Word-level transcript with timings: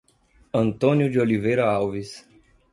Antônio 0.51 1.11
de 1.11 1.19
Oliveira 1.19 1.69
Alves 1.69 2.27